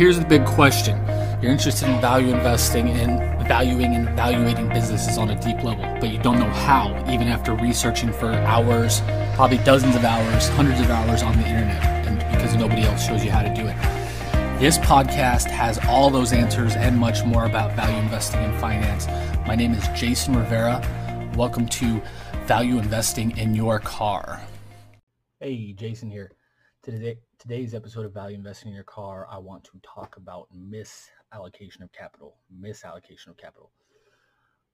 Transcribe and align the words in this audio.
here's 0.00 0.18
the 0.18 0.24
big 0.24 0.46
question. 0.46 0.96
You're 1.42 1.52
interested 1.52 1.86
in 1.86 2.00
value 2.00 2.32
investing 2.32 2.88
and 2.88 3.46
valuing 3.46 3.94
and 3.94 4.08
evaluating 4.08 4.70
businesses 4.70 5.18
on 5.18 5.28
a 5.28 5.38
deep 5.42 5.62
level, 5.62 5.84
but 6.00 6.08
you 6.08 6.16
don't 6.22 6.38
know 6.38 6.48
how, 6.48 6.88
even 7.06 7.28
after 7.28 7.54
researching 7.54 8.10
for 8.10 8.32
hours, 8.32 9.02
probably 9.34 9.58
dozens 9.58 9.94
of 9.94 10.02
hours, 10.02 10.48
hundreds 10.48 10.80
of 10.80 10.88
hours 10.88 11.22
on 11.22 11.36
the 11.36 11.46
internet, 11.46 11.84
and 12.06 12.18
because 12.34 12.56
nobody 12.56 12.80
else 12.80 13.06
shows 13.06 13.22
you 13.22 13.30
how 13.30 13.42
to 13.42 13.52
do 13.54 13.66
it. 13.66 13.76
This 14.58 14.78
podcast 14.78 15.50
has 15.50 15.78
all 15.86 16.08
those 16.08 16.32
answers 16.32 16.76
and 16.76 16.96
much 16.96 17.22
more 17.26 17.44
about 17.44 17.76
value 17.76 17.98
investing 17.98 18.40
and 18.40 18.58
finance. 18.58 19.06
My 19.46 19.54
name 19.54 19.74
is 19.74 19.86
Jason 19.88 20.34
Rivera. 20.34 20.80
Welcome 21.36 21.66
to 21.66 22.00
Value 22.46 22.78
Investing 22.78 23.36
in 23.36 23.54
Your 23.54 23.78
Car. 23.78 24.40
Hey, 25.40 25.74
Jason 25.74 26.10
here. 26.10 26.32
Today, 26.82 27.18
today's 27.40 27.72
episode 27.72 28.04
of 28.04 28.12
Value 28.12 28.36
Investing 28.36 28.68
in 28.68 28.74
Your 28.74 28.84
Car, 28.84 29.26
I 29.30 29.38
want 29.38 29.64
to 29.64 29.80
talk 29.82 30.18
about 30.18 30.48
misallocation 30.54 31.80
of 31.80 31.90
capital. 31.90 32.36
Misallocation 32.54 33.28
of 33.28 33.38
capital. 33.38 33.70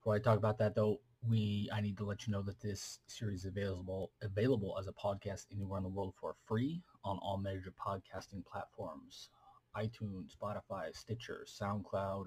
Before 0.01 0.17
I 0.17 0.19
talk 0.19 0.37
about 0.37 0.59
that, 0.59 0.75
though, 0.75 1.01
we 1.29 1.71
I 1.73 1.81
need 1.81 1.97
to 1.99 2.05
let 2.05 2.27
you 2.27 2.33
know 2.33 2.43
that 2.43 2.61
this 2.61 2.99
series 3.07 3.41
is 3.41 3.47
available 3.47 4.11
available 4.21 4.77
as 4.81 4.89
a 4.89 4.93
podcast 4.93 5.47
anywhere 5.53 5.79
in 5.79 5.85
the 5.85 5.89
world 5.89 6.15
for 6.21 6.35
free 6.45 6.83
on 7.05 7.19
all 7.23 7.39
major 7.39 7.73
podcasting 7.73 8.45
platforms: 8.45 9.29
iTunes, 9.77 10.37
Spotify, 10.37 10.93
Stitcher, 10.93 11.47
SoundCloud, 11.47 12.25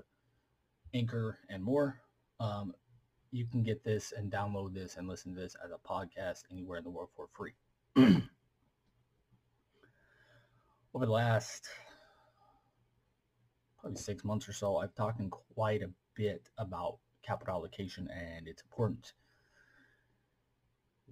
Anchor, 0.93 1.39
and 1.49 1.61
more. 1.61 1.99
Um, 2.39 2.73
you 3.31 3.45
can 3.45 3.61
get 3.61 3.83
this 3.83 4.13
and 4.15 4.31
download 4.31 4.73
this 4.73 4.95
and 4.95 5.05
listen 5.05 5.35
to 5.35 5.41
this 5.41 5.57
as 5.63 5.71
a 5.71 5.87
podcast 5.87 6.43
anywhere 6.49 6.77
in 6.77 6.85
the 6.85 6.89
world 6.89 7.09
for 7.13 7.27
free. 7.35 7.55
over 10.99 11.05
the 11.05 11.13
last 11.13 11.69
probably 13.79 13.97
six 13.97 14.25
months 14.25 14.49
or 14.49 14.51
so, 14.51 14.75
I've 14.75 14.93
talked 14.95 15.21
quite 15.55 15.81
a 15.81 15.89
bit 16.13 16.49
about 16.57 16.97
capital 17.25 17.53
allocation 17.53 18.09
and 18.09 18.49
its 18.49 18.63
importance. 18.63 19.13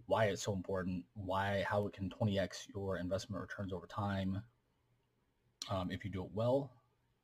Why 0.06 0.26
it's 0.26 0.44
so 0.44 0.52
important, 0.52 1.06
why, 1.14 1.64
how 1.66 1.88
it 1.88 1.94
can 1.94 2.10
20x 2.10 2.68
your 2.76 2.98
investment 2.98 3.42
returns 3.42 3.72
over 3.72 3.88
time 3.88 4.42
um, 5.72 5.90
if 5.90 6.04
you 6.04 6.12
do 6.12 6.26
it 6.26 6.32
well, 6.34 6.70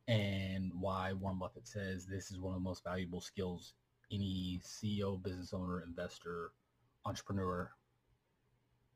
and 0.07 0.71
why 0.79 1.11
Warren 1.11 1.39
Buffett 1.39 1.67
says 1.67 2.05
this 2.05 2.31
is 2.31 2.39
one 2.39 2.53
of 2.53 2.61
the 2.61 2.69
most 2.69 2.85
valuable 2.85 3.19
skills 3.19 3.73
any 4.09 4.61
CEO, 4.63 5.21
business 5.21 5.51
owner, 5.51 5.83
investor, 5.85 6.51
entrepreneur 7.05 7.69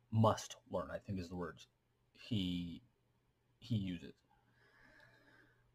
must 0.09 0.55
learn, 0.71 0.87
I 0.89 0.99
think 0.99 1.19
is 1.19 1.27
the 1.27 1.35
words 1.35 1.67
he 2.13 2.81
he 3.59 3.75
uses. 3.75 4.13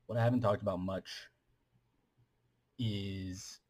What 0.06 0.18
I 0.18 0.24
haven't 0.24 0.40
talked 0.40 0.62
about 0.62 0.80
much 0.80 1.28
is 2.78 3.60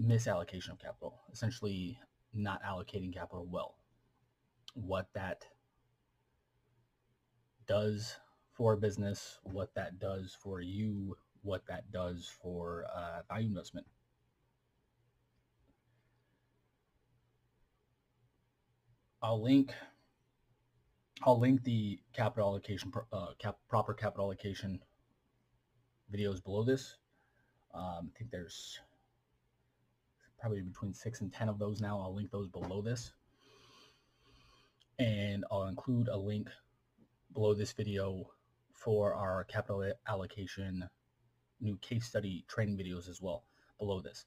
misallocation 0.00 0.70
of 0.70 0.78
capital, 0.78 1.20
essentially 1.32 1.98
not 2.32 2.62
allocating 2.62 3.12
capital 3.12 3.46
well. 3.48 3.76
What 4.74 5.08
that 5.14 5.44
does 7.66 8.16
for 8.52 8.72
a 8.74 8.76
business, 8.76 9.38
what 9.42 9.74
that 9.74 9.98
does 9.98 10.36
for 10.40 10.60
you, 10.60 11.16
what 11.42 11.66
that 11.66 11.90
does 11.92 12.30
for 12.42 12.84
uh, 12.94 13.20
value 13.28 13.48
investment. 13.48 13.86
I'll 19.22 19.42
link 19.42 19.72
I'll 21.22 21.38
link 21.38 21.62
the 21.62 21.98
capital 22.12 22.48
allocation, 22.48 22.92
uh, 23.12 23.28
cap, 23.38 23.56
proper 23.68 23.94
capital 23.94 24.26
allocation 24.26 24.80
videos 26.12 26.42
below 26.42 26.64
this. 26.64 26.96
Um, 27.72 28.10
I 28.14 28.18
think 28.18 28.30
there's 28.30 28.78
probably 30.38 30.60
between 30.60 30.92
six 30.92 31.20
and 31.20 31.32
10 31.32 31.48
of 31.48 31.58
those 31.58 31.80
now. 31.80 32.00
I'll 32.00 32.14
link 32.14 32.30
those 32.30 32.48
below 32.48 32.82
this. 32.82 33.12
And 34.98 35.44
I'll 35.50 35.64
include 35.64 36.08
a 36.08 36.16
link 36.16 36.50
below 37.32 37.54
this 37.54 37.72
video 37.72 38.30
for 38.74 39.14
our 39.14 39.44
capital 39.44 39.92
allocation 40.06 40.88
new 41.60 41.76
case 41.78 42.04
study 42.04 42.44
training 42.48 42.76
videos 42.76 43.08
as 43.08 43.22
well 43.22 43.44
below 43.78 44.00
this. 44.00 44.26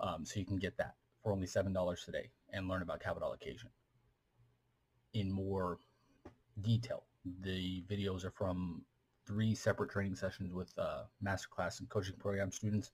Um, 0.00 0.24
so 0.24 0.40
you 0.40 0.46
can 0.46 0.58
get 0.58 0.76
that 0.78 0.94
for 1.22 1.32
only 1.32 1.46
$7 1.46 2.04
today 2.04 2.30
and 2.52 2.68
learn 2.68 2.82
about 2.82 3.00
capital 3.00 3.28
allocation 3.28 3.68
in 5.12 5.30
more 5.30 5.78
detail. 6.62 7.04
The 7.42 7.84
videos 7.88 8.24
are 8.24 8.30
from 8.30 8.82
three 9.26 9.54
separate 9.54 9.90
training 9.90 10.16
sessions 10.16 10.52
with 10.52 10.72
uh, 10.78 11.04
masterclass 11.24 11.80
and 11.80 11.88
coaching 11.88 12.16
program 12.18 12.50
students, 12.50 12.90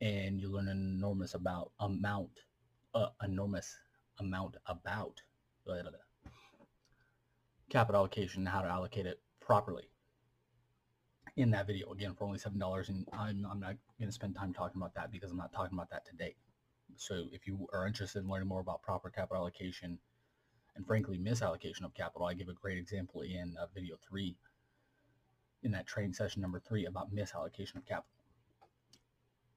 and 0.00 0.40
you 0.40 0.50
learn 0.50 0.68
an 0.68 0.96
enormous 0.96 1.34
about 1.34 1.72
amount, 1.80 2.30
uh, 2.94 3.08
enormous 3.22 3.76
amount 4.18 4.56
about 4.66 5.22
blah, 5.64 5.74
blah, 5.74 5.90
blah, 5.90 6.30
capital 7.70 8.00
allocation 8.00 8.40
and 8.42 8.48
how 8.48 8.62
to 8.62 8.68
allocate 8.68 9.06
it 9.06 9.20
properly. 9.40 9.88
In 11.36 11.50
that 11.52 11.66
video, 11.66 11.90
again, 11.92 12.14
for 12.14 12.26
only 12.26 12.38
seven 12.38 12.58
dollars, 12.58 12.90
and 12.90 13.08
I'm, 13.12 13.46
I'm 13.50 13.60
not 13.60 13.76
going 13.98 14.08
to 14.08 14.12
spend 14.12 14.36
time 14.36 14.52
talking 14.52 14.80
about 14.80 14.94
that 14.94 15.10
because 15.10 15.30
I'm 15.30 15.38
not 15.38 15.52
talking 15.52 15.78
about 15.78 15.88
that 15.90 16.04
today. 16.04 16.36
So, 16.96 17.24
if 17.32 17.46
you 17.46 17.66
are 17.72 17.86
interested 17.86 18.18
in 18.22 18.28
learning 18.28 18.48
more 18.48 18.60
about 18.60 18.82
proper 18.82 19.08
capital 19.08 19.38
allocation 19.38 19.98
and 20.76 20.86
frankly 20.86 21.18
misallocation 21.18 21.84
of 21.84 21.94
capital. 21.94 22.26
I 22.26 22.34
give 22.34 22.48
a 22.48 22.54
great 22.54 22.78
example 22.78 23.22
in 23.22 23.56
uh, 23.60 23.66
video 23.74 23.96
three, 24.08 24.36
in 25.62 25.72
that 25.72 25.86
training 25.86 26.14
session 26.14 26.42
number 26.42 26.60
three 26.60 26.86
about 26.86 27.14
misallocation 27.14 27.76
of 27.76 27.86
capital. 27.86 28.06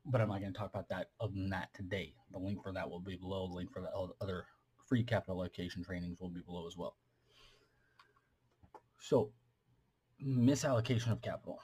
But 0.05 0.21
I'm 0.21 0.29
not 0.29 0.41
going 0.41 0.53
to 0.53 0.57
talk 0.57 0.69
about 0.69 0.89
that 0.89 1.09
other 1.19 1.33
than 1.33 1.49
that 1.49 1.73
today. 1.73 2.13
The 2.31 2.37
link 2.37 2.61
for 2.61 2.71
that 2.73 2.89
will 2.89 2.99
be 2.99 3.15
below. 3.15 3.47
The 3.47 3.55
link 3.55 3.71
for 3.73 3.81
the 3.81 3.89
other 4.21 4.45
free 4.87 5.03
capital 5.03 5.41
allocation 5.41 5.83
trainings 5.83 6.21
will 6.21 6.29
be 6.29 6.41
below 6.41 6.67
as 6.67 6.77
well. 6.77 6.95
So, 8.99 9.31
misallocation 10.23 11.11
of 11.11 11.21
capital. 11.21 11.59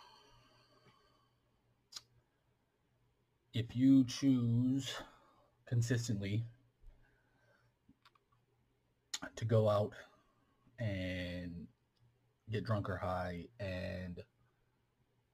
If 3.53 3.75
you 3.75 4.06
choose 4.06 4.94
consistently 5.68 6.44
to 9.35 9.45
go 9.45 9.69
out 9.69 9.93
and 10.79 11.67
get 12.49 12.65
drunk 12.65 12.89
or 12.89 12.97
high 12.97 13.45
and 13.59 14.21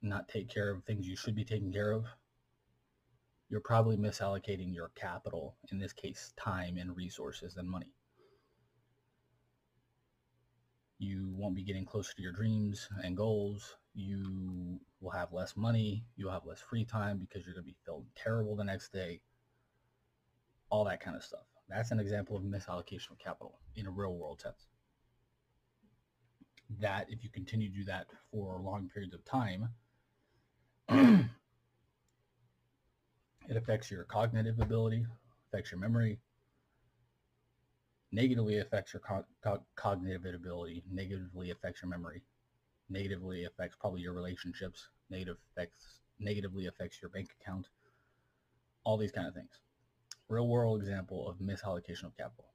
not 0.02 0.28
take 0.28 0.50
care 0.50 0.70
of 0.72 0.84
things 0.84 1.08
you 1.08 1.16
should 1.16 1.36
be 1.36 1.46
taking 1.46 1.72
care 1.72 1.92
of, 1.92 2.06
you're 3.50 3.62
probably 3.62 3.98
misallocating 3.98 4.74
your 4.74 4.90
capital, 4.96 5.56
in 5.72 5.80
this 5.80 5.94
case, 5.94 6.34
time 6.38 6.78
and 6.78 6.96
resources 6.96 7.56
and 7.56 7.70
money. 7.70 7.94
You 11.00 11.34
won't 11.36 11.56
be 11.56 11.64
getting 11.64 11.86
closer 11.86 12.14
to 12.16 12.22
your 12.22 12.34
dreams 12.34 12.90
and 13.04 13.16
goals. 13.16 13.78
You 13.94 14.80
will 15.00 15.12
have 15.12 15.32
less 15.32 15.56
money. 15.56 16.04
You'll 16.16 16.32
have 16.32 16.46
less 16.46 16.60
free 16.60 16.86
time 16.86 17.20
because 17.20 17.46
you're 17.46 17.54
going 17.54 17.66
to 17.66 17.72
be 17.72 17.78
feeling 17.86 18.08
terrible 18.16 18.56
the 18.56 18.64
next 18.64 18.92
day. 18.92 19.22
All 20.70 20.86
that 20.86 21.00
kind 21.00 21.16
of 21.16 21.24
stuff. 21.24 21.46
That's 21.70 21.92
an 21.92 22.00
example 22.00 22.38
of 22.38 22.44
misallocation 22.44 23.12
of 23.12 23.20
capital 23.20 23.60
in 23.76 23.88
a 23.88 23.92
real 23.92 24.16
world 24.16 24.42
sense. 24.42 24.68
That 26.80 27.08
if 27.10 27.24
you 27.24 27.30
continue 27.30 27.70
to 27.70 27.76
do 27.76 27.84
that 27.86 28.08
for 28.32 28.60
long 28.62 28.90
periods 28.94 29.14
of 29.14 29.24
time, 29.26 29.70
it 30.90 31.30
affects 33.50 33.92
your 33.92 34.04
cognitive 34.06 34.60
ability, 34.60 35.06
affects 35.50 35.72
your 35.72 35.80
memory, 35.80 36.20
negatively 38.12 38.60
affects 38.60 38.94
your 38.94 39.02
co- 39.02 39.26
co- 39.44 39.64
cognitive 39.76 40.26
ability, 40.26 40.84
negatively 40.90 41.52
affects 41.52 41.82
your 41.82 41.90
memory, 41.90 42.24
negatively 42.90 43.46
affects 43.46 43.76
probably 43.80 44.02
your 44.02 44.14
relationships, 44.14 44.88
negative 45.10 45.38
affects 45.52 46.00
negatively 46.20 46.66
affects 46.66 47.02
your 47.02 47.10
bank 47.10 47.30
account, 47.40 47.68
all 48.84 48.98
these 48.98 49.12
kind 49.12 49.28
of 49.28 49.34
things 49.34 49.60
real 50.30 50.48
world 50.48 50.82
example 50.82 51.30
of 51.30 51.38
misallocation 51.40 52.06
of 52.06 52.18
capital. 52.18 52.46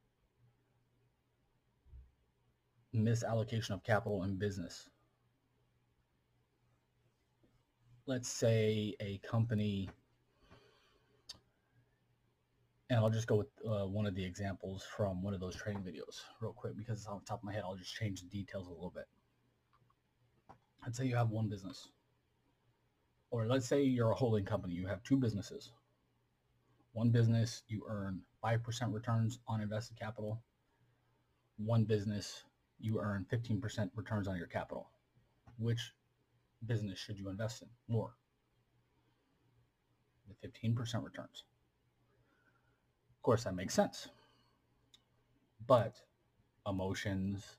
Misallocation 2.95 3.71
of 3.71 3.83
capital 3.83 4.25
in 4.25 4.37
business. 4.37 4.89
Let's 8.07 8.29
say 8.29 8.95
a 9.01 9.19
company, 9.19 9.89
and 12.91 12.99
I'll 12.99 13.11
just 13.11 13.27
go 13.27 13.37
with 13.37 13.49
uh, 13.67 13.87
one 13.87 14.07
of 14.07 14.15
the 14.15 14.25
examples 14.25 14.85
from 14.97 15.23
one 15.23 15.33
of 15.33 15.41
those 15.41 15.57
training 15.57 15.83
videos 15.83 16.21
real 16.41 16.53
quick 16.53 16.77
because 16.77 16.99
it's 16.99 17.07
on 17.07 17.21
the 17.21 17.25
top 17.25 17.39
of 17.39 17.45
my 17.45 17.53
head. 17.53 17.63
I'll 17.65 17.77
just 17.77 17.95
change 17.95 18.21
the 18.21 18.29
details 18.29 18.67
a 18.67 18.71
little 18.71 18.93
bit. 18.95 19.07
Let's 20.85 20.99
say 20.99 21.07
you 21.07 21.17
have 21.17 21.31
one 21.31 21.49
business. 21.49 21.89
Or 23.31 23.47
let's 23.47 23.67
say 23.67 23.83
you're 23.83 24.11
a 24.11 24.15
holding 24.15 24.45
company. 24.45 24.75
You 24.75 24.89
have 24.89 25.03
two 25.05 25.17
businesses 25.17 25.73
one 26.93 27.11
business, 27.11 27.62
you 27.69 27.85
earn 27.89 28.21
5% 28.44 28.93
returns 28.93 29.39
on 29.49 29.61
invested 29.61 29.99
capital. 29.99 30.43
One 31.56 31.85
business, 31.85 32.43
you 32.79 33.00
earn 33.00 33.27
15% 33.33 33.91
returns 33.94 34.29
on 34.29 34.37
your 34.37 34.47
capital. 34.47 34.91
Which 35.59 35.93
business 36.67 36.99
should 36.99 37.19
you 37.19 37.29
invest 37.29 37.62
in 37.62 37.69
more? 37.89 38.17
The 40.29 40.49
15% 40.49 40.77
returns. 41.03 41.44
Of 43.17 43.23
course, 43.23 43.45
that 43.45 43.55
makes 43.55 43.75
sense. 43.75 44.09
But 45.67 45.95
emotions, 46.67 47.56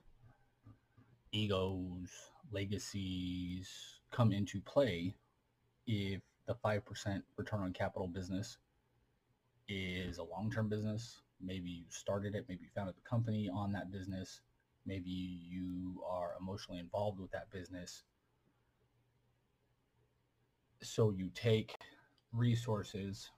egos, 1.31 2.09
legacies 2.51 3.69
come 4.11 4.31
into 4.31 4.61
play 4.61 5.15
if 5.87 6.21
the 6.45 6.55
5% 6.55 7.23
return 7.37 7.61
on 7.61 7.73
capital 7.73 8.07
business 8.07 8.57
is 9.67 10.17
a 10.17 10.23
long-term 10.23 10.69
business. 10.69 11.21
Maybe 11.41 11.69
you 11.69 11.85
started 11.89 12.35
it, 12.35 12.45
maybe 12.47 12.63
you 12.63 12.69
founded 12.75 12.95
the 12.95 13.09
company 13.09 13.49
on 13.53 13.71
that 13.73 13.91
business. 13.91 14.41
Maybe 14.85 15.09
you 15.49 16.03
are 16.09 16.31
emotionally 16.39 16.79
involved 16.79 17.19
with 17.19 17.31
that 17.31 17.49
business. 17.51 18.03
So 20.81 21.11
you 21.11 21.29
take 21.33 21.75
resources 22.33 23.29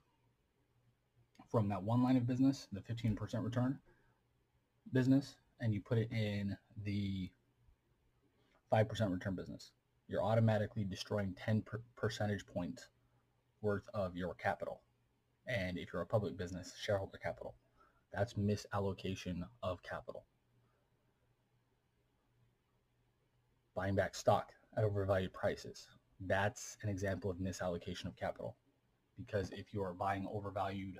from 1.50 1.68
that 1.68 1.82
one 1.82 2.02
line 2.02 2.16
of 2.16 2.26
business, 2.26 2.66
the 2.72 2.80
15% 2.80 3.44
return 3.44 3.78
business, 4.92 5.36
and 5.60 5.72
you 5.72 5.80
put 5.80 5.98
it 5.98 6.10
in 6.10 6.56
the 6.84 7.30
5% 8.72 9.12
return 9.12 9.34
business. 9.34 9.72
You're 10.08 10.22
automatically 10.22 10.84
destroying 10.84 11.34
10 11.34 11.62
per 11.62 11.80
percentage 11.96 12.46
points 12.46 12.88
worth 13.60 13.88
of 13.94 14.16
your 14.16 14.34
capital. 14.34 14.80
And 15.46 15.78
if 15.78 15.92
you're 15.92 16.02
a 16.02 16.06
public 16.06 16.36
business, 16.36 16.74
shareholder 16.80 17.18
capital. 17.18 17.54
That's 18.12 18.34
misallocation 18.34 19.42
of 19.62 19.82
capital. 19.82 20.24
Buying 23.74 23.94
back 23.94 24.14
stock 24.14 24.52
at 24.76 24.84
overvalued 24.84 25.32
prices. 25.32 25.86
That's 26.20 26.76
an 26.82 26.88
example 26.88 27.30
of 27.30 27.36
misallocation 27.36 28.06
of 28.06 28.16
capital. 28.16 28.56
Because 29.18 29.50
if 29.50 29.72
you 29.72 29.82
are 29.82 29.94
buying 29.94 30.26
overvalued, 30.26 30.98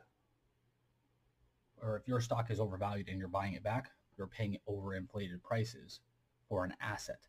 or 1.82 1.96
if 1.96 2.08
your 2.08 2.20
stock 2.20 2.50
is 2.50 2.60
overvalued 2.60 3.08
and 3.08 3.18
you're 3.18 3.28
buying 3.28 3.54
it 3.54 3.62
back, 3.62 3.90
you're 4.16 4.26
paying 4.26 4.58
overinflated 4.68 5.42
prices 5.42 6.00
for 6.48 6.64
an 6.64 6.74
asset. 6.80 7.20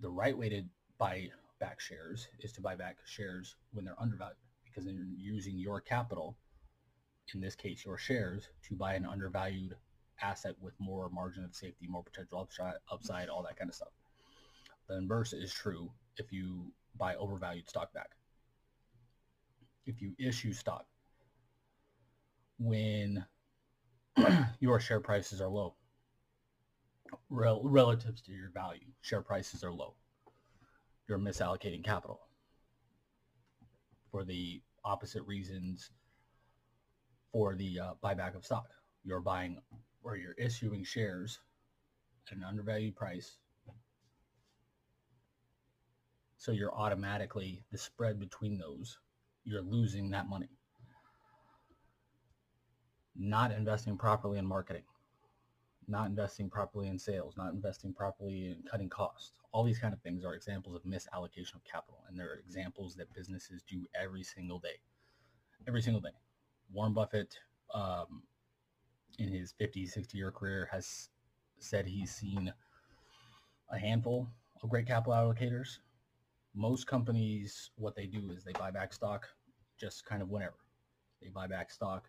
The 0.00 0.10
right 0.10 0.36
way 0.36 0.48
to 0.48 0.62
buy 0.98 1.28
back 1.60 1.80
shares 1.80 2.28
is 2.40 2.52
to 2.52 2.60
buy 2.60 2.74
back 2.74 2.98
shares 3.04 3.54
when 3.72 3.84
they're 3.84 4.00
undervalued 4.00 4.36
because 4.72 4.86
then 4.86 4.96
you're 4.96 5.34
using 5.34 5.58
your 5.58 5.80
capital, 5.80 6.36
in 7.34 7.40
this 7.40 7.54
case 7.54 7.84
your 7.84 7.98
shares, 7.98 8.48
to 8.68 8.74
buy 8.74 8.94
an 8.94 9.04
undervalued 9.04 9.76
asset 10.20 10.54
with 10.60 10.74
more 10.78 11.08
margin 11.10 11.44
of 11.44 11.54
safety, 11.54 11.86
more 11.88 12.02
potential 12.02 12.40
upside, 12.40 12.74
upside 12.90 13.28
all 13.28 13.42
that 13.42 13.56
kind 13.56 13.68
of 13.68 13.74
stuff. 13.74 13.92
The 14.88 14.96
inverse 14.96 15.32
is 15.32 15.52
true 15.52 15.90
if 16.16 16.32
you 16.32 16.72
buy 16.96 17.14
overvalued 17.16 17.68
stock 17.68 17.92
back. 17.92 18.10
If 19.86 20.00
you 20.00 20.14
issue 20.18 20.52
stock 20.52 20.86
when 22.58 23.24
your 24.60 24.78
share 24.78 25.00
prices 25.00 25.40
are 25.40 25.48
low 25.48 25.74
rel- 27.30 27.62
relative 27.64 28.22
to 28.24 28.32
your 28.32 28.50
value, 28.50 28.86
share 29.00 29.22
prices 29.22 29.64
are 29.64 29.72
low. 29.72 29.94
You're 31.08 31.18
misallocating 31.18 31.84
capital 31.84 32.20
for 34.12 34.24
the 34.24 34.60
opposite 34.84 35.22
reasons 35.26 35.90
for 37.32 37.56
the 37.56 37.80
uh, 37.80 37.92
buyback 38.04 38.36
of 38.36 38.44
stock. 38.44 38.68
You're 39.04 39.20
buying 39.20 39.58
or 40.04 40.16
you're 40.16 40.34
issuing 40.34 40.84
shares 40.84 41.40
at 42.30 42.36
an 42.36 42.44
undervalued 42.44 42.94
price. 42.94 43.38
So 46.36 46.52
you're 46.52 46.74
automatically, 46.74 47.64
the 47.72 47.78
spread 47.78 48.20
between 48.20 48.58
those, 48.58 48.98
you're 49.44 49.62
losing 49.62 50.10
that 50.10 50.28
money. 50.28 50.48
Not 53.16 53.52
investing 53.52 53.96
properly 53.96 54.38
in 54.38 54.46
marketing, 54.46 54.82
not 55.88 56.08
investing 56.08 56.48
properly 56.48 56.88
in 56.88 56.98
sales, 56.98 57.36
not 57.36 57.52
investing 57.52 57.92
properly 57.92 58.46
in 58.46 58.62
cutting 58.70 58.88
costs. 58.88 59.32
All 59.52 59.64
these 59.64 59.78
kind 59.78 59.92
of 59.92 60.00
things 60.00 60.24
are 60.24 60.34
examples 60.34 60.76
of 60.76 60.82
misallocation 60.82 61.54
of 61.54 61.64
capital. 61.64 62.02
And 62.08 62.18
they're 62.18 62.34
examples 62.34 62.94
that 62.96 63.12
businesses 63.14 63.62
do 63.68 63.84
every 64.00 64.22
single 64.22 64.58
day. 64.58 64.80
Every 65.66 65.82
single 65.82 66.00
day. 66.00 66.14
Warren 66.72 66.94
Buffett, 66.94 67.38
um, 67.74 68.22
in 69.18 69.28
his 69.28 69.52
50, 69.52 69.86
60 69.86 70.16
year 70.16 70.30
career, 70.30 70.68
has 70.72 71.08
said 71.58 71.86
he's 71.86 72.10
seen 72.10 72.52
a 73.70 73.78
handful 73.78 74.28
of 74.62 74.70
great 74.70 74.86
capital 74.86 75.12
allocators. 75.12 75.78
Most 76.54 76.86
companies, 76.86 77.70
what 77.76 77.94
they 77.94 78.06
do 78.06 78.30
is 78.30 78.44
they 78.44 78.52
buy 78.52 78.70
back 78.70 78.92
stock 78.92 79.26
just 79.78 80.04
kind 80.04 80.22
of 80.22 80.30
whenever. 80.30 80.56
They 81.20 81.28
buy 81.28 81.46
back 81.46 81.70
stock 81.70 82.08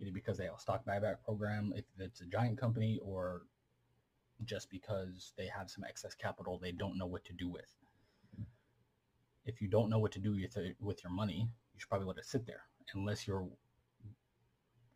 either 0.00 0.10
because 0.12 0.38
they 0.38 0.44
have 0.44 0.54
a 0.54 0.60
stock 0.60 0.84
buyback 0.84 1.16
program, 1.24 1.72
if 1.76 1.84
it's 1.98 2.20
a 2.20 2.26
giant 2.26 2.58
company, 2.58 3.00
or 3.02 3.42
just 4.44 4.70
because 4.70 5.32
they 5.36 5.46
have 5.46 5.68
some 5.68 5.84
excess 5.84 6.14
capital 6.14 6.58
they 6.58 6.72
don't 6.72 6.96
know 6.96 7.06
what 7.06 7.24
to 7.24 7.32
do 7.32 7.48
with. 7.48 7.74
If 9.44 9.60
you 9.60 9.68
don't 9.68 9.90
know 9.90 9.98
what 9.98 10.12
to 10.12 10.20
do 10.20 10.32
with, 10.32 10.56
it, 10.56 10.76
with 10.80 11.02
your 11.02 11.12
money, 11.12 11.48
you 11.74 11.80
should 11.80 11.88
probably 11.88 12.06
let 12.06 12.18
it 12.18 12.26
sit 12.26 12.46
there 12.46 12.62
unless 12.94 13.26
you're 13.26 13.48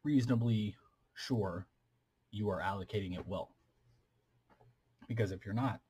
reasonably 0.05 0.77
sure 1.15 1.67
you 2.31 2.49
are 2.51 2.61
allocating 2.61 3.15
it 3.19 3.27
well. 3.27 3.51
Because 5.09 5.33
if 5.33 5.45
you're 5.45 5.55
not, 5.55 5.81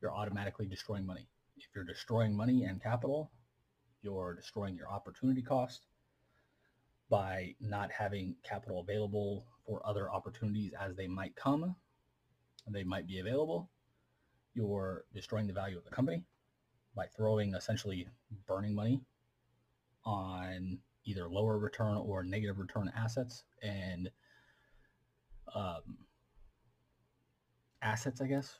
you're 0.00 0.12
automatically 0.12 0.66
destroying 0.66 1.06
money. 1.06 1.28
If 1.56 1.66
you're 1.74 1.84
destroying 1.84 2.36
money 2.36 2.64
and 2.64 2.82
capital, 2.82 3.30
you're 4.02 4.34
destroying 4.34 4.76
your 4.76 4.88
opportunity 4.90 5.42
cost 5.42 5.86
by 7.08 7.54
not 7.60 7.90
having 7.92 8.34
capital 8.42 8.80
available 8.80 9.46
for 9.66 9.80
other 9.86 10.10
opportunities 10.10 10.72
as 10.80 10.96
they 10.96 11.06
might 11.06 11.34
come. 11.36 11.76
They 12.68 12.84
might 12.84 13.06
be 13.06 13.20
available. 13.20 13.70
You're 14.54 15.04
destroying 15.14 15.46
the 15.46 15.52
value 15.52 15.78
of 15.78 15.84
the 15.84 15.90
company 15.90 16.24
by 16.96 17.06
throwing 17.16 17.54
essentially 17.54 18.08
burning 18.46 18.74
money 18.74 19.02
on 20.04 20.78
either 21.04 21.28
lower 21.28 21.58
return 21.58 21.96
or 21.96 22.24
negative 22.24 22.58
return 22.58 22.90
assets 22.96 23.44
and 23.62 24.10
um, 25.54 25.98
assets, 27.82 28.20
I 28.20 28.26
guess. 28.26 28.58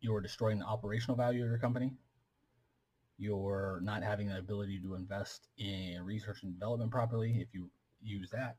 You're 0.00 0.20
destroying 0.20 0.58
the 0.58 0.64
operational 0.64 1.16
value 1.16 1.44
of 1.44 1.50
your 1.50 1.58
company 1.58 1.92
you're 3.22 3.78
not 3.84 4.02
having 4.02 4.26
the 4.26 4.36
ability 4.36 4.80
to 4.80 4.96
invest 4.96 5.46
in 5.56 6.04
research 6.04 6.42
and 6.42 6.52
development 6.52 6.90
properly 6.90 7.38
if 7.40 7.54
you 7.54 7.70
use 8.02 8.28
that. 8.30 8.56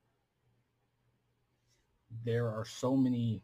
There 2.23 2.47
are 2.47 2.63
so 2.63 2.95
many 2.95 3.41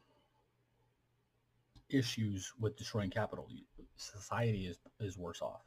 issues 1.89 2.53
with 2.57 2.77
destroying 2.77 3.09
capital. 3.09 3.49
Society 3.97 4.67
is, 4.67 4.77
is 5.01 5.17
worse 5.17 5.41
off. 5.41 5.63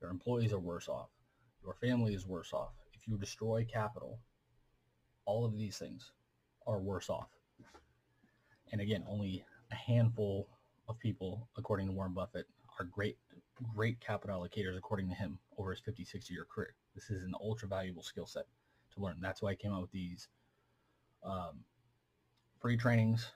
Your 0.00 0.10
employees 0.10 0.52
are 0.52 0.60
worse 0.60 0.88
off. 0.88 1.08
Your 1.64 1.74
family 1.74 2.14
is 2.14 2.24
worse 2.24 2.52
off. 2.52 2.70
If 2.92 3.08
you 3.08 3.18
destroy 3.18 3.66
capital, 3.68 4.20
all 5.24 5.44
of 5.44 5.58
these 5.58 5.78
things 5.78 6.12
are 6.64 6.78
worse 6.78 7.10
off. 7.10 7.30
And 8.70 8.80
again, 8.80 9.02
only 9.08 9.44
a 9.72 9.74
handful 9.74 10.46
of 10.88 10.96
people, 11.00 11.48
according 11.56 11.88
to 11.88 11.92
Warren 11.92 12.12
Buffett, 12.12 12.46
are 12.78 12.84
great 12.84 13.18
great 13.74 14.00
capital 14.00 14.40
allocators 14.40 14.76
according 14.76 15.08
to 15.08 15.14
him 15.14 15.38
over 15.58 15.70
his 15.70 15.80
50 15.80 16.04
60 16.04 16.34
year 16.34 16.46
career. 16.52 16.74
This 16.94 17.10
is 17.10 17.24
an 17.24 17.34
ultra 17.40 17.68
valuable 17.68 18.02
skill 18.02 18.26
set 18.26 18.46
to 18.94 19.00
learn. 19.00 19.18
That's 19.20 19.42
why 19.42 19.50
i 19.50 19.54
came 19.54 19.72
out 19.72 19.82
with 19.82 19.92
these 19.92 20.28
um, 21.24 21.60
free 22.60 22.76
trainings 22.76 23.30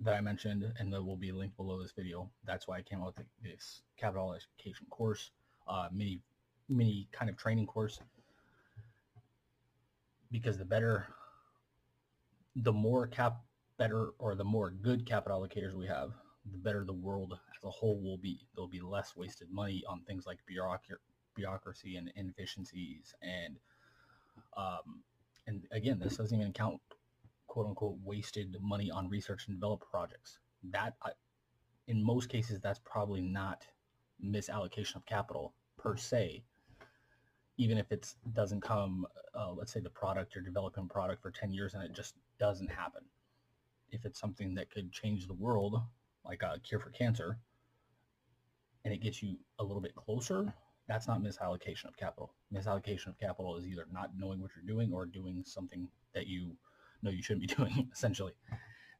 that 0.00 0.14
i 0.14 0.20
mentioned 0.20 0.64
and 0.78 0.92
that 0.92 1.02
will 1.04 1.16
be 1.16 1.32
linked 1.32 1.56
below 1.56 1.80
this 1.80 1.92
video. 1.92 2.30
That's 2.44 2.66
why 2.68 2.78
i 2.78 2.82
came 2.82 3.00
out 3.00 3.16
with 3.16 3.26
this 3.42 3.82
capital 3.96 4.30
allocation 4.30 4.86
course 4.90 5.30
uh, 5.68 5.88
mini 5.92 6.20
mini 6.68 7.08
kind 7.12 7.30
of 7.30 7.36
training 7.36 7.66
course. 7.66 8.00
Because 10.30 10.58
the 10.58 10.64
better 10.64 11.08
the 12.56 12.72
more 12.72 13.06
cap 13.06 13.40
better 13.78 14.10
or 14.18 14.34
the 14.34 14.44
more 14.44 14.70
good 14.70 15.06
capital 15.06 15.40
allocators 15.40 15.74
we 15.74 15.86
have 15.86 16.12
the 16.50 16.58
better 16.58 16.84
the 16.84 16.92
world 16.92 17.32
as 17.32 17.64
a 17.64 17.70
whole 17.70 18.00
will 18.00 18.18
be. 18.18 18.46
There'll 18.54 18.68
be 18.68 18.80
less 18.80 19.16
wasted 19.16 19.48
money 19.50 19.82
on 19.88 20.02
things 20.02 20.26
like 20.26 20.38
bureaucracy 20.46 21.96
and 21.96 22.12
inefficiencies 22.16 23.14
and 23.22 23.58
um, 24.56 25.02
and 25.46 25.66
again, 25.72 25.98
this 25.98 26.16
doesn't 26.16 26.38
even 26.38 26.52
count 26.52 26.80
quote 27.46 27.66
unquote 27.66 27.96
wasted 28.04 28.56
money 28.60 28.90
on 28.90 29.08
research 29.08 29.48
and 29.48 29.56
development 29.56 29.90
projects. 29.90 30.38
That 30.70 30.94
in 31.88 32.02
most 32.04 32.28
cases, 32.28 32.60
that's 32.60 32.80
probably 32.84 33.20
not 33.20 33.66
misallocation 34.24 34.96
of 34.96 35.06
capital 35.06 35.54
per 35.76 35.96
se. 35.96 36.44
Even 37.56 37.76
if 37.78 37.90
it 37.90 38.14
doesn't 38.32 38.60
come, 38.60 39.06
uh, 39.34 39.52
let's 39.52 39.72
say 39.72 39.80
the 39.80 39.90
product 39.90 40.34
you're 40.34 40.44
developing 40.44 40.88
product 40.88 41.20
for 41.20 41.30
10 41.30 41.52
years 41.52 41.74
and 41.74 41.82
it 41.82 41.92
just 41.92 42.14
doesn't 42.38 42.70
happen. 42.70 43.02
If 43.90 44.04
it's 44.04 44.20
something 44.20 44.54
that 44.54 44.70
could 44.70 44.92
change 44.92 45.26
the 45.26 45.34
world 45.34 45.80
like 46.24 46.42
a 46.42 46.58
cure 46.60 46.80
for 46.80 46.90
cancer, 46.90 47.38
and 48.84 48.94
it 48.94 49.02
gets 49.02 49.22
you 49.22 49.36
a 49.58 49.64
little 49.64 49.80
bit 49.80 49.94
closer, 49.94 50.52
that's 50.88 51.06
not 51.06 51.22
misallocation 51.22 51.86
of 51.86 51.96
capital. 51.96 52.34
Misallocation 52.52 53.08
of 53.08 53.18
capital 53.18 53.56
is 53.56 53.66
either 53.66 53.86
not 53.92 54.10
knowing 54.16 54.40
what 54.40 54.50
you're 54.56 54.66
doing 54.66 54.92
or 54.92 55.06
doing 55.06 55.42
something 55.46 55.88
that 56.14 56.26
you 56.26 56.56
know 57.02 57.10
you 57.10 57.22
shouldn't 57.22 57.46
be 57.46 57.54
doing, 57.54 57.88
essentially, 57.92 58.32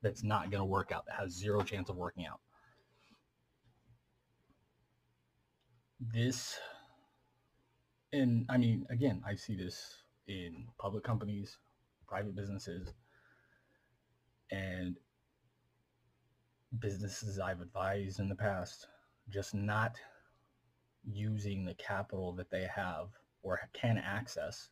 that's 0.02 0.22
not 0.22 0.50
going 0.50 0.60
to 0.60 0.64
work 0.64 0.92
out, 0.92 1.04
that 1.06 1.16
has 1.18 1.32
zero 1.32 1.62
chance 1.62 1.88
of 1.88 1.96
working 1.96 2.26
out. 2.26 2.40
This, 6.00 6.58
and 8.12 8.46
I 8.48 8.56
mean, 8.56 8.86
again, 8.88 9.22
I 9.26 9.34
see 9.34 9.54
this 9.54 9.96
in 10.26 10.66
public 10.78 11.04
companies, 11.04 11.58
private 12.06 12.34
businesses, 12.34 12.88
and 14.50 14.96
businesses 16.78 17.38
I've 17.38 17.60
advised 17.60 18.20
in 18.20 18.28
the 18.28 18.34
past, 18.34 18.86
just 19.28 19.54
not 19.54 19.96
using 21.04 21.64
the 21.64 21.74
capital 21.74 22.32
that 22.34 22.50
they 22.50 22.66
have 22.74 23.08
or 23.42 23.60
can 23.72 23.98
access 23.98 24.68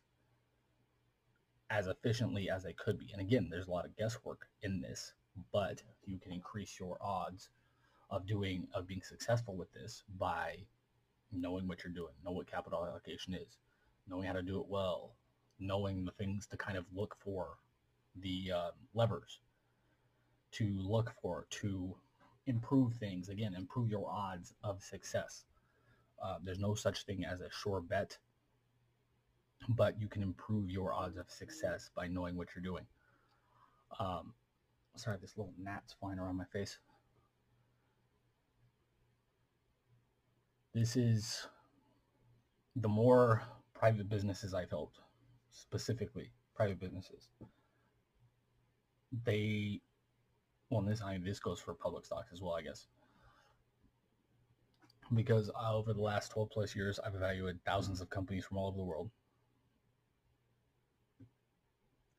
as 1.69 1.87
efficiently 1.87 2.49
as 2.49 2.63
they 2.63 2.73
could 2.73 2.97
be. 2.97 3.09
And 3.11 3.21
again, 3.21 3.47
there's 3.49 3.67
a 3.67 3.71
lot 3.71 3.85
of 3.85 3.95
guesswork 3.95 4.47
in 4.61 4.81
this, 4.81 5.13
but 5.51 5.81
you 6.05 6.17
can 6.17 6.31
increase 6.31 6.79
your 6.79 6.97
odds 7.01 7.49
of 8.09 8.25
doing 8.25 8.67
of 8.73 8.87
being 8.87 9.03
successful 9.03 9.55
with 9.55 9.71
this 9.73 10.03
by 10.17 10.57
knowing 11.31 11.67
what 11.67 11.83
you're 11.83 11.93
doing, 11.93 12.13
know 12.25 12.31
what 12.31 12.49
capital 12.49 12.83
allocation 12.83 13.35
is, 13.35 13.57
knowing 14.07 14.23
how 14.23 14.33
to 14.33 14.41
do 14.41 14.59
it 14.59 14.67
well, 14.67 15.13
knowing 15.59 16.05
the 16.05 16.11
things 16.11 16.47
to 16.47 16.57
kind 16.57 16.77
of 16.77 16.85
look 16.93 17.15
for, 17.19 17.57
the 18.15 18.51
um, 18.51 18.71
levers 18.95 19.39
to 20.51 20.65
look 20.79 21.13
for 21.21 21.45
to 21.49 21.95
improve 22.47 22.93
things. 22.95 23.29
Again, 23.29 23.53
improve 23.55 23.89
your 23.89 24.09
odds 24.09 24.53
of 24.63 24.81
success. 24.81 25.45
Uh, 26.21 26.37
there's 26.43 26.59
no 26.59 26.73
such 26.73 27.05
thing 27.05 27.23
as 27.25 27.41
a 27.41 27.49
sure 27.51 27.81
bet, 27.81 28.17
but 29.69 29.99
you 29.99 30.07
can 30.07 30.23
improve 30.23 30.69
your 30.69 30.93
odds 30.93 31.17
of 31.17 31.29
success 31.29 31.89
by 31.95 32.07
knowing 32.07 32.35
what 32.35 32.47
you're 32.55 32.63
doing. 32.63 32.85
Um, 33.99 34.33
sorry, 34.95 35.17
this 35.21 35.37
little 35.37 35.53
gnat's 35.57 35.93
flying 35.93 36.19
around 36.19 36.37
my 36.37 36.45
face. 36.45 36.77
This 40.73 40.95
is 40.95 41.47
the 42.75 42.87
more 42.87 43.41
private 43.73 44.09
businesses 44.09 44.53
I've 44.53 44.69
helped, 44.69 44.99
specifically 45.51 46.31
private 46.55 46.79
businesses. 46.79 47.29
They, 49.25 49.81
well, 50.69 50.81
this 50.81 51.01
I 51.01 51.13
mean, 51.13 51.23
this 51.23 51.39
goes 51.39 51.59
for 51.59 51.73
public 51.73 52.05
stocks 52.05 52.31
as 52.33 52.41
well, 52.41 52.55
I 52.55 52.61
guess 52.61 52.87
because 55.13 55.49
uh, 55.49 55.75
over 55.75 55.93
the 55.93 56.01
last 56.01 56.31
12 56.31 56.49
plus 56.49 56.75
years, 56.75 56.99
I've 57.05 57.15
evaluated 57.15 57.63
thousands 57.65 58.01
of 58.01 58.09
companies 58.09 58.45
from 58.45 58.57
all 58.57 58.67
over 58.67 58.77
the 58.77 58.83
world. 58.83 59.09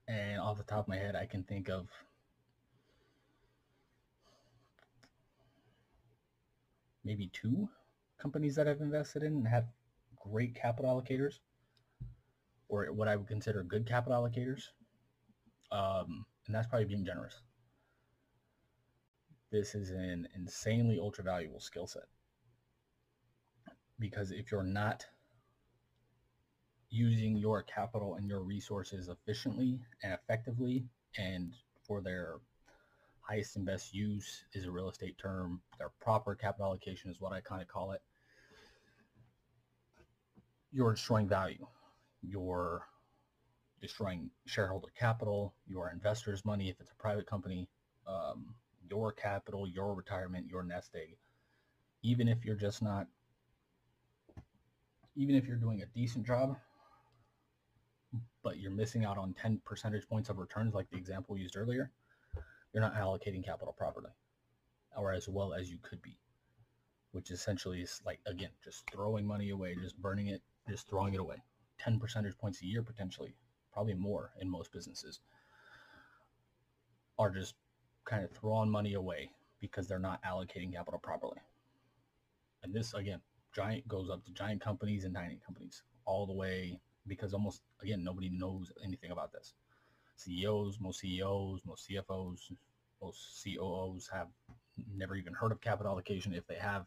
And 0.09 0.40
off 0.40 0.59
the 0.59 0.64
top 0.64 0.80
of 0.80 0.88
my 0.88 0.97
head, 0.97 1.14
I 1.14 1.26
can 1.26 1.45
think 1.45 1.69
of 1.69 1.88
maybe 7.04 7.30
two 7.33 7.69
companies 8.19 8.57
that 8.57 8.66
I've 8.66 8.80
invested 8.80 9.23
in 9.23 9.35
and 9.35 9.47
have 9.47 9.66
great 10.21 10.54
capital 10.54 11.00
allocators 11.00 11.38
or 12.69 12.87
what 12.92 13.09
I 13.09 13.16
would 13.16 13.28
consider 13.28 13.62
good 13.62 13.87
capital 13.87 14.21
allocators. 14.21 14.64
Um, 15.71 16.26
and 16.47 16.54
that's 16.54 16.66
probably 16.66 16.87
being 16.87 17.04
generous. 17.04 17.40
This 19.50 19.75
is 19.75 19.90
an 19.90 20.28
insanely 20.35 20.99
ultra 21.00 21.25
valuable 21.25 21.61
skill 21.61 21.87
set. 21.87 22.04
Because 23.99 24.30
if 24.30 24.50
you're 24.50 24.62
not 24.62 25.04
using 26.88 27.37
your 27.37 27.62
capital 27.62 28.14
and 28.14 28.28
your 28.28 28.40
resources 28.40 29.09
efficiently 29.09 29.80
and 30.02 30.12
effectively 30.12 30.85
and 31.19 31.54
for 31.83 32.00
their 32.00 32.37
highest 33.21 33.57
and 33.57 33.64
best 33.64 33.95
use 33.95 34.45
is 34.54 34.64
a 34.64 34.71
real 34.71 34.90
estate 34.90 35.16
term 35.16 35.61
their 35.78 35.90
proper 36.00 36.35
capital 36.35 36.66
allocation 36.66 37.09
is 37.09 37.21
what 37.21 37.33
i 37.33 37.40
kind 37.40 37.62
of 37.62 37.69
call 37.69 37.92
it 37.92 38.02
you're 40.73 40.92
destroying 40.92 41.28
value. 41.28 41.66
You're 42.23 42.83
destroying 43.80 44.30
shareholder 44.45 44.88
capital 44.99 45.54
your 45.66 45.90
investors 45.90 46.45
money 46.45 46.69
if 46.69 46.80
it's 46.80 46.92
a 46.92 47.02
private 47.02 47.26
company 47.26 47.69
um, 48.07 48.54
your 48.90 49.12
capital 49.12 49.66
your 49.68 49.94
retirement 49.94 50.47
your 50.49 50.62
nest 50.62 50.90
egg 50.94 51.16
even 52.02 52.28
if 52.28 52.44
you're 52.44 52.56
just 52.56 52.82
not 52.82 53.06
even 55.16 55.35
if 55.35 55.47
you're 55.47 55.56
doing 55.56 55.82
a 55.82 55.87
decent 55.87 56.26
job, 56.26 56.56
but 58.42 58.59
you're 58.59 58.70
missing 58.70 59.04
out 59.04 59.18
on 59.18 59.35
10 59.35 59.61
percentage 59.64 60.09
points 60.09 60.28
of 60.28 60.38
returns, 60.38 60.75
like 60.75 60.88
the 60.90 60.97
example 60.97 61.37
used 61.37 61.56
earlier, 61.56 61.90
you're 62.73 62.82
not 62.82 62.94
allocating 62.94 63.44
capital 63.44 63.75
properly 63.76 64.11
or 64.97 65.12
as 65.12 65.28
well 65.28 65.52
as 65.52 65.70
you 65.70 65.78
could 65.82 66.00
be, 66.02 66.16
which 67.12 67.30
essentially 67.30 67.82
is 67.82 68.00
like, 68.04 68.20
again, 68.26 68.50
just 68.64 68.90
throwing 68.90 69.26
money 69.26 69.50
away, 69.50 69.76
just 69.80 69.97
burning 70.00 70.28
it, 70.28 70.42
just 70.68 70.88
throwing 70.88 71.14
it 71.14 71.20
away. 71.20 71.37
10 71.78 71.99
percentage 71.99 72.37
points 72.38 72.61
a 72.62 72.66
year, 72.66 72.82
potentially, 72.82 73.35
probably 73.73 73.94
more 73.94 74.30
in 74.40 74.50
most 74.50 74.73
businesses, 74.73 75.20
are 77.18 77.30
just 77.30 77.54
kind 78.11 78.25
of 78.25 78.31
throwing 78.33 78.69
money 78.71 78.95
away 78.95 79.31
because 79.61 79.87
they're 79.87 79.99
not 79.99 80.21
allocating 80.25 80.73
capital 80.73 80.99
properly. 80.99 81.38
And 82.62 82.75
this, 82.75 82.93
again, 82.95 83.21
giant 83.55 83.87
goes 83.88 84.11
up 84.11 84.25
to 84.25 84.33
giant 84.33 84.61
companies 84.61 85.05
and 85.05 85.14
tiny 85.14 85.38
companies 85.47 85.83
all 86.05 86.26
the 86.26 86.33
way 86.33 86.81
because 87.07 87.33
almost 87.33 87.62
again 87.83 88.05
nobody 88.05 88.29
knows 88.31 88.73
anything 88.85 89.11
about 89.12 89.33
this. 89.33 89.55
CEOs, 90.17 90.79
most 90.81 91.00
CEOs, 91.00 91.61
most 91.64 91.88
CFOs, 91.88 92.52
most 93.02 93.43
COOs 93.43 94.09
have 94.12 94.29
never 94.95 95.17
even 95.17 95.33
heard 95.33 95.52
of 95.52 95.61
capital 95.61 95.93
allocation. 95.93 96.35
If 96.35 96.47
they 96.47 96.57
have, 96.57 96.87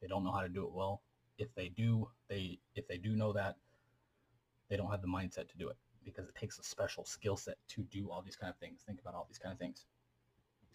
they 0.00 0.08
don't 0.08 0.24
know 0.24 0.32
how 0.32 0.42
to 0.42 0.48
do 0.48 0.64
it 0.64 0.72
well. 0.72 1.02
If 1.38 1.54
they 1.54 1.68
do, 1.68 2.08
they 2.28 2.58
if 2.74 2.86
they 2.88 2.98
do 2.98 3.16
know 3.16 3.32
that, 3.32 3.56
they 4.68 4.76
don't 4.76 4.90
have 4.90 5.02
the 5.02 5.08
mindset 5.08 5.48
to 5.48 5.58
do 5.58 5.68
it 5.68 5.76
because 6.04 6.28
it 6.28 6.34
takes 6.34 6.58
a 6.58 6.62
special 6.62 7.04
skill 7.04 7.36
set 7.36 7.56
to 7.68 7.82
do 7.90 8.10
all 8.10 8.22
these 8.22 8.36
kind 8.36 8.50
of 8.50 8.58
things. 8.58 8.82
Think 8.86 9.00
about 9.00 9.14
all 9.14 9.26
these 9.28 9.38
kind 9.38 9.52
of 9.52 9.58
things, 9.58 9.86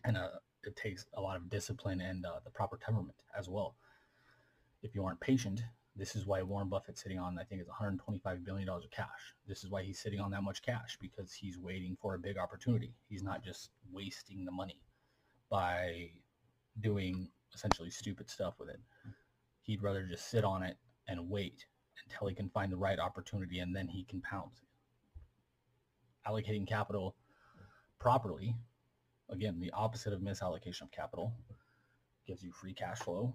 and 0.03 0.17
uh, 0.17 0.39
it 0.63 0.75
takes 0.75 1.05
a 1.13 1.21
lot 1.21 1.37
of 1.37 1.49
discipline 1.49 2.01
and 2.01 2.25
uh, 2.25 2.39
the 2.43 2.51
proper 2.51 2.77
temperament 2.77 3.17
as 3.37 3.49
well 3.49 3.75
if 4.81 4.95
you 4.95 5.05
aren't 5.05 5.19
patient, 5.19 5.63
this 5.95 6.15
is 6.15 6.25
why 6.25 6.41
Warren 6.41 6.69
Buffett's 6.69 7.01
sitting 7.01 7.19
on, 7.19 7.37
I 7.37 7.43
think 7.43 7.61
it's 7.61 7.69
125 7.69 8.43
billion 8.43 8.67
dollars 8.67 8.85
of 8.85 8.91
cash. 8.91 9.35
This 9.45 9.63
is 9.63 9.69
why 9.69 9.83
he's 9.83 9.99
sitting 9.99 10.19
on 10.19 10.31
that 10.31 10.43
much 10.43 10.61
cash 10.61 10.97
because 10.99 11.33
he's 11.33 11.57
waiting 11.59 11.95
for 11.95 12.15
a 12.15 12.19
big 12.19 12.37
opportunity. 12.37 12.95
He's 13.09 13.23
not 13.23 13.43
just 13.43 13.71
wasting 13.91 14.45
the 14.45 14.51
money 14.51 14.81
by 15.49 16.13
doing 16.79 17.31
essentially 17.53 17.89
stupid 17.91 18.29
stuff 18.29 18.59
with 18.59 18.69
it. 18.69 18.79
He'd 19.61 19.83
rather 19.83 20.05
just 20.07 20.29
sit 20.29 20.43
on 20.45 20.63
it 20.63 20.77
and 21.07 21.29
wait 21.29 21.67
until 22.05 22.27
he 22.27 22.35
can 22.35 22.49
find 22.49 22.71
the 22.71 22.77
right 22.77 22.99
opportunity 22.99 23.59
and 23.59 23.75
then 23.75 23.89
he 23.89 24.03
can 24.03 24.21
pounce. 24.21 24.61
Allocating 26.25 26.67
capital 26.67 27.17
properly, 27.99 28.55
again, 29.31 29.59
the 29.59 29.71
opposite 29.71 30.13
of 30.13 30.21
misallocation 30.21 30.83
of 30.83 30.91
capital, 30.91 31.33
gives 32.27 32.43
you 32.43 32.51
free 32.51 32.73
cash 32.73 32.99
flow, 32.99 33.33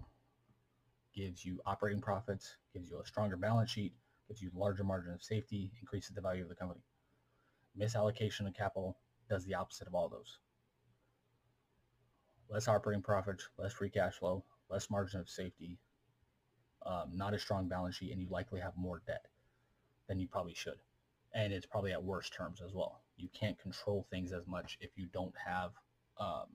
gives 1.13 1.43
you 1.43 1.59
operating 1.65 2.01
profits, 2.01 2.55
gives 2.73 2.89
you 2.89 2.99
a 2.99 3.05
stronger 3.05 3.35
balance 3.35 3.71
sheet, 3.71 3.93
gives 4.27 4.41
you 4.41 4.51
larger 4.55 4.83
margin 4.83 5.13
of 5.13 5.23
safety, 5.23 5.71
increases 5.81 6.15
the 6.15 6.21
value 6.21 6.43
of 6.43 6.49
the 6.49 6.55
company. 6.55 6.81
Misallocation 7.79 8.47
of 8.47 8.53
capital 8.53 8.97
does 9.29 9.43
the 9.45 9.55
opposite 9.55 9.87
of 9.87 9.95
all 9.95 10.09
those. 10.09 10.39
Less 12.49 12.67
operating 12.67 13.03
profits, 13.03 13.49
less 13.57 13.73
free 13.73 13.89
cash 13.89 14.15
flow, 14.15 14.43
less 14.69 14.89
margin 14.89 15.19
of 15.19 15.29
safety, 15.29 15.77
um, 16.85 17.11
not 17.13 17.33
a 17.33 17.39
strong 17.39 17.67
balance 17.67 17.95
sheet, 17.95 18.11
and 18.11 18.21
you 18.21 18.27
likely 18.29 18.61
have 18.61 18.77
more 18.77 19.01
debt 19.05 19.25
than 20.07 20.19
you 20.19 20.27
probably 20.27 20.53
should. 20.53 20.79
And 21.33 21.51
it's 21.51 21.65
probably 21.65 21.91
at 21.91 22.03
worse 22.03 22.29
terms 22.29 22.61
as 22.65 22.73
well. 22.73 23.01
You 23.17 23.27
can't 23.37 23.59
control 23.59 24.07
things 24.09 24.31
as 24.31 24.47
much 24.47 24.77
if 24.79 24.91
you 24.95 25.07
don't 25.11 25.33
have 25.45 25.71
um, 26.19 26.45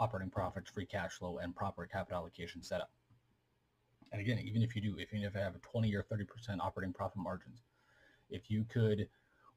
operating 0.00 0.30
profits, 0.30 0.70
free 0.70 0.86
cash 0.86 1.12
flow, 1.12 1.38
and 1.38 1.54
proper 1.54 1.86
capital 1.86 2.18
allocation 2.18 2.62
setup. 2.62 2.90
And 4.10 4.20
again, 4.20 4.38
even 4.40 4.62
if 4.62 4.76
you 4.76 4.82
do, 4.82 4.96
if, 4.98 5.12
you 5.12 5.22
have 5.24 5.54
a 5.54 5.58
20 5.58 5.94
or 5.94 6.02
30% 6.02 6.26
operating 6.60 6.92
profit 6.92 7.18
margins, 7.18 7.62
if 8.28 8.50
you 8.50 8.64
could, 8.68 9.08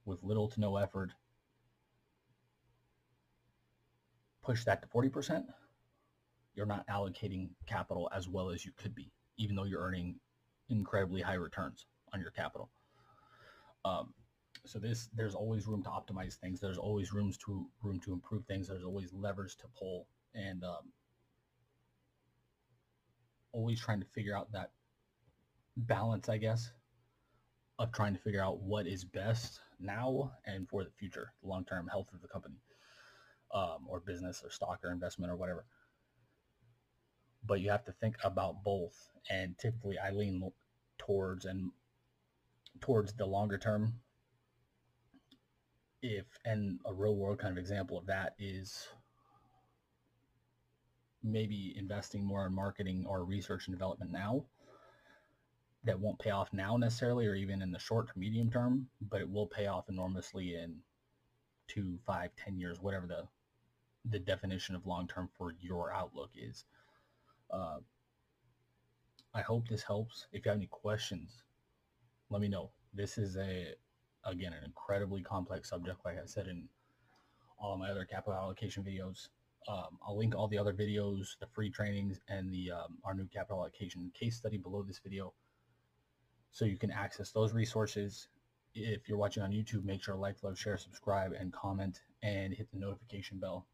with 0.06 0.24
little 0.24 0.48
to 0.48 0.60
no 0.60 0.78
effort, 0.78 1.12
push 4.42 4.64
that 4.64 4.82
to 4.82 4.88
40%, 4.88 5.44
you're 6.56 6.66
not 6.66 6.88
allocating 6.88 7.50
capital 7.66 8.10
as 8.16 8.30
well 8.30 8.50
as 8.50 8.66
you 8.66 8.72
could 8.78 8.96
be, 8.96 9.12
even 9.38 9.56
though 9.56 9.64
you're 9.64 9.82
earning 9.82 10.16
incredibly 10.70 11.22
high 11.22 11.34
returns 11.34 11.86
on 12.14 12.22
your 12.22 12.32
capital. 12.32 12.70
Um, 13.84 14.14
so 14.66 14.80
this, 14.80 15.10
there's 15.14 15.36
always 15.36 15.68
room 15.68 15.84
to 15.84 15.90
optimize 15.90 16.36
things. 16.36 16.60
There's 16.60 16.78
always 16.78 17.14
rooms 17.14 17.38
to 17.40 17.68
room 17.84 18.00
to 18.02 18.14
improve 18.14 18.46
things. 18.46 18.68
There's 18.68 18.84
always 18.84 19.14
levers 19.14 19.56
to 19.56 19.66
pull, 19.78 20.08
and 20.34 20.64
um, 20.64 20.92
always 23.52 23.80
trying 23.80 24.00
to 24.00 24.06
figure 24.08 24.36
out 24.36 24.52
that 24.52 24.72
balance, 25.78 26.30
I 26.30 26.38
guess, 26.38 26.72
of 27.80 27.92
trying 27.92 28.14
to 28.14 28.22
figure 28.22 28.44
out 28.44 28.62
what 28.62 28.88
is 28.88 29.04
best 29.04 29.60
now 29.80 30.32
and 30.46 30.68
for 30.70 30.84
the 30.84 30.92
future, 30.92 31.34
the 31.42 31.50
long-term 31.50 31.88
health 31.88 32.10
of 32.14 32.22
the 32.22 32.28
company 32.28 32.56
um, 33.54 33.86
or 33.88 34.00
business 34.00 34.42
or 34.44 34.50
stock 34.50 34.80
or 34.84 34.92
investment 34.92 35.32
or 35.32 35.36
whatever. 35.36 35.66
But 37.46 37.62
you 37.62 37.70
have 37.70 37.86
to 37.86 37.92
think 37.92 38.16
about 38.24 38.64
both. 38.64 39.10
And 39.30 39.58
typically 39.58 39.98
I 39.98 40.12
lean 40.12 40.52
towards 40.98 41.46
and 41.46 41.72
towards 42.82 43.14
the 43.14 43.26
longer 43.26 43.58
term. 43.58 43.94
If, 46.08 46.26
and 46.46 46.80
a 46.86 46.94
real 46.94 47.16
world 47.16 47.40
kind 47.40 47.52
of 47.52 47.58
example 47.58 47.98
of 47.98 48.06
that 48.06 48.36
is 48.38 48.88
maybe 51.24 51.74
investing 51.76 52.24
more 52.24 52.46
in 52.46 52.54
marketing 52.54 53.06
or 53.08 53.26
research 53.26 53.68
and 53.68 53.76
development 53.76 54.12
now 54.12 54.46
that 55.84 56.00
won't 56.00 56.20
pay 56.20 56.30
off 56.30 56.54
now 56.54 56.78
necessarily 56.78 57.26
or 57.26 57.34
even 57.34 57.62
in 57.64 57.72
the 57.72 57.80
short 57.80 58.08
to 58.08 58.20
medium 58.20 58.52
term, 58.52 58.88
but 59.02 59.20
it 59.20 59.30
will 59.30 59.48
pay 59.48 59.66
off 59.66 59.90
enormously 59.90 60.54
in 60.54 60.76
two, 61.68 61.98
five, 62.06 62.30
ten 62.36 62.60
years, 62.60 62.80
whatever 62.80 63.08
the 63.08 63.24
the 64.12 64.20
definition 64.20 64.76
of 64.76 64.86
long 64.86 65.08
term 65.08 65.28
for 65.36 65.56
your 65.60 65.92
outlook 65.92 66.30
is. 66.36 66.66
Uh, 67.52 67.78
I 69.34 69.42
hope 69.42 69.68
this 69.68 69.82
helps. 69.82 70.28
If 70.32 70.46
you 70.46 70.52
have 70.52 70.60
any 70.60 70.68
questions, 70.68 71.42
let 72.30 72.42
me 72.42 72.48
know. 72.48 72.70
This 72.94 73.18
is 73.18 73.38
a 73.38 73.74
again 74.26 74.54
an 74.54 74.64
incredibly 74.64 75.22
complex 75.22 75.70
subject, 75.70 76.00
like 76.06 76.18
I 76.18 76.26
said 76.26 76.48
in 76.48 76.68
all 77.60 77.78
my 77.78 77.90
other 77.90 78.06
capital 78.06 78.34
allocation 78.34 78.84
videos. 78.84 79.30
Um, 79.68 79.98
I'll 80.06 80.18
link 80.18 80.36
all 80.36 80.48
the 80.48 80.58
other 80.58 80.74
videos, 80.74 81.38
the 81.40 81.48
free 81.48 81.70
trainings, 81.70 82.20
and 82.28 82.54
the 82.54 82.72
um, 82.72 82.98
our 83.04 83.14
new 83.14 83.28
capital 83.34 83.60
allocation 83.62 84.12
case 84.14 84.38
study 84.38 84.58
below 84.58 84.84
this 84.84 85.00
video 85.00 85.34
so 86.52 86.64
you 86.64 86.78
can 86.78 86.92
access 86.92 87.32
those 87.32 87.54
resources. 87.54 88.30
If 88.74 89.10
you're 89.10 89.18
watching 89.18 89.44
on 89.44 89.52
YouTube, 89.52 89.84
make 89.84 90.04
sure 90.04 90.16
to 90.16 90.20
like, 90.20 90.42
love, 90.44 90.58
share, 90.58 90.78
subscribe, 90.78 91.34
and 91.34 91.52
comment, 91.52 92.02
and 92.24 92.54
hit 92.54 92.70
the 92.72 92.80
notification 92.80 93.40
bell. 93.40 93.66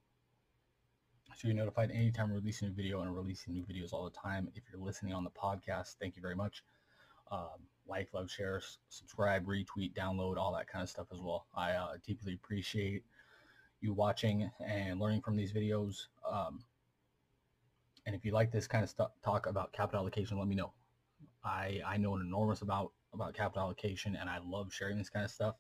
So 1.36 1.48
you're 1.48 1.58
notified 1.58 1.92
anytime 1.92 2.30
we're 2.30 2.38
releasing 2.38 2.70
a 2.70 2.72
video 2.72 3.02
and 3.02 3.16
releasing 3.16 3.54
new 3.54 3.64
videos 3.64 3.94
all 3.94 4.04
the 4.04 4.18
time. 4.18 4.50
If 4.56 4.64
you're 4.72 4.82
listening 4.82 5.14
on 5.14 5.24
the 5.24 5.30
podcast, 5.30 5.96
thank 6.00 6.16
you 6.16 6.22
very 6.22 6.36
much. 6.36 6.64
Um, 7.32 7.68
like, 7.88 8.10
love, 8.14 8.30
share, 8.30 8.62
subscribe, 8.90 9.46
retweet, 9.46 9.94
download, 9.94 10.38
all 10.38 10.54
that 10.54 10.68
kind 10.68 10.84
of 10.84 10.90
stuff 10.90 11.08
as 11.12 11.20
well. 11.20 11.46
I 11.56 11.72
uh, 11.72 11.94
deeply 12.06 12.34
appreciate 12.34 13.04
you 13.82 13.94
watching 13.94 14.50
and 14.66 15.00
learning 15.00 15.22
from 15.22 15.36
these 15.36 15.52
videos. 15.52 16.08
Um, 16.30 16.64
and 18.06 18.16
if 18.16 18.24
you 18.26 18.32
like 18.32 18.52
this 18.52 18.68
kind 18.68 18.84
of 18.84 18.90
stuff, 18.90 19.12
talk 19.24 19.48
about 19.48 19.74
capital 19.74 20.02
allocation, 20.02 20.38
let 20.38 20.48
me 20.48 20.56
know. 20.56 20.72
I, 21.44 21.82
I 21.86 21.98
know 21.98 22.16
an 22.16 22.22
enormous 22.22 22.62
about, 22.62 22.92
about 23.14 23.34
capital 23.34 23.64
allocation 23.64 24.16
and 24.16 24.30
I 24.30 24.38
love 24.46 24.74
sharing 24.74 24.98
this 24.98 25.10
kind 25.10 25.26
of 25.26 25.32
stuff. 25.32 25.56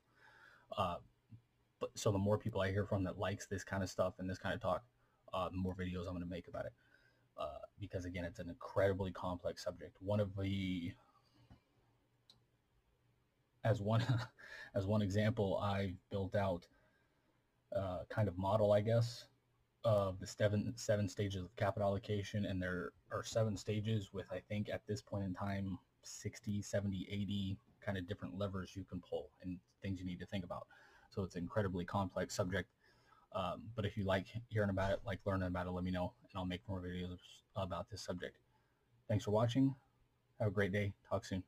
Uh, 0.77 0.97
but 1.79 1.89
so 1.95 2.11
the 2.11 2.17
more 2.17 2.37
people 2.37 2.61
I 2.61 2.71
hear 2.71 2.85
from 2.85 3.03
that 3.03 3.17
likes 3.17 3.47
this 3.47 3.63
kind 3.63 3.83
of 3.83 3.89
stuff 3.89 4.13
and 4.19 4.29
this 4.29 4.37
kind 4.37 4.53
of 4.53 4.61
talk, 4.61 4.83
uh, 5.33 5.49
the 5.49 5.57
more 5.57 5.73
videos 5.73 6.05
I'm 6.07 6.13
going 6.13 6.21
to 6.21 6.29
make 6.29 6.47
about 6.47 6.65
it. 6.65 6.73
Uh, 7.39 7.57
because 7.79 8.05
again, 8.05 8.23
it's 8.23 8.39
an 8.39 8.49
incredibly 8.49 9.11
complex 9.11 9.63
subject. 9.63 9.97
One 9.99 10.19
of 10.19 10.29
the, 10.37 10.93
as 13.63 13.81
one, 13.81 14.03
as 14.75 14.85
one 14.85 15.01
example, 15.01 15.59
I 15.61 15.93
built 16.09 16.35
out 16.35 16.65
uh, 17.75 17.99
kind 18.09 18.27
of 18.27 18.37
model, 18.37 18.71
I 18.71 18.81
guess, 18.81 19.25
of 19.83 20.19
the 20.19 20.27
seven 20.27 20.73
seven 20.75 21.09
stages 21.09 21.41
of 21.41 21.55
capital 21.55 21.87
allocation 21.87 22.45
and 22.45 22.61
there 22.61 22.91
are 23.11 23.23
seven 23.23 23.57
stages 23.57 24.13
with 24.13 24.27
I 24.31 24.39
think 24.47 24.69
at 24.69 24.81
this 24.87 25.01
point 25.01 25.25
in 25.25 25.33
time 25.33 25.79
60 26.03 26.61
70 26.61 27.07
80 27.09 27.57
kind 27.83 27.97
of 27.97 28.07
different 28.07 28.37
levers 28.37 28.75
you 28.75 28.83
can 28.83 29.01
pull 29.01 29.29
and 29.41 29.57
things 29.81 29.99
you 29.99 30.05
need 30.05 30.19
to 30.19 30.25
think 30.27 30.45
about. 30.45 30.67
So 31.09 31.23
it's 31.23 31.35
an 31.35 31.41
incredibly 31.41 31.83
complex 31.83 32.35
subject. 32.35 32.69
Um, 33.33 33.63
but 33.75 33.85
if 33.85 33.97
you 33.97 34.03
like 34.05 34.27
hearing 34.49 34.69
about 34.69 34.91
it 34.91 34.99
like 35.05 35.19
learning 35.25 35.47
about 35.47 35.65
it 35.65 35.71
let 35.71 35.83
me 35.83 35.91
know 35.91 36.13
and 36.29 36.37
I'll 36.37 36.45
make 36.45 36.61
more 36.67 36.79
videos 36.79 37.17
about 37.55 37.89
this 37.89 38.03
subject. 38.03 38.37
Thanks 39.07 39.25
for 39.25 39.31
watching. 39.31 39.73
Have 40.39 40.49
a 40.49 40.51
great 40.51 40.71
day. 40.71 40.93
Talk 41.09 41.25
soon 41.25 41.43